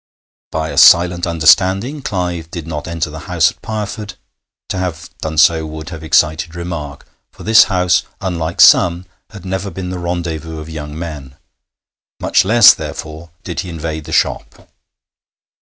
By 0.51 0.69
a 0.69 0.79
silent 0.79 1.27
understanding 1.27 2.01
Clive 2.01 2.49
did 2.49 2.65
not 2.65 2.87
enter 2.87 3.11
the 3.11 3.19
house 3.29 3.51
at 3.51 3.61
Pireford; 3.61 4.15
to 4.69 4.79
have 4.79 5.11
done 5.21 5.37
so 5.37 5.63
would 5.67 5.89
have 5.89 6.03
excited 6.03 6.55
remark, 6.55 7.05
for 7.31 7.43
this 7.43 7.65
house, 7.65 8.01
unlike 8.19 8.61
some, 8.61 9.05
had 9.29 9.45
never 9.45 9.69
been 9.69 9.91
the 9.91 9.99
rendezvous 9.99 10.59
of 10.59 10.69
young 10.71 10.97
men; 10.97 11.35
much 12.19 12.43
less, 12.43 12.73
therefore, 12.73 13.29
did 13.43 13.59
he 13.59 13.69
invade 13.69 14.05
the 14.05 14.11
shop. 14.11 14.67